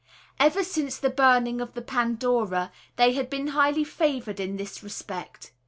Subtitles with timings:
[0.39, 5.51] Ever since the burning of the Pandora, they had been highly favoured in this respect.